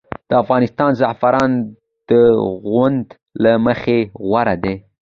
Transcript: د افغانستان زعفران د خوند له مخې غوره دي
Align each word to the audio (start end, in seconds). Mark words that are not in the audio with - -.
د 0.29 0.31
افغانستان 0.43 0.89
زعفران 0.99 1.51
د 2.09 2.11
خوند 2.43 3.05
له 3.43 3.51
مخې 3.65 3.99
غوره 4.29 4.55
دي 4.63 4.75